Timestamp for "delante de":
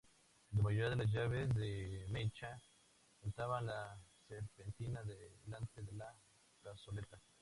5.03-5.91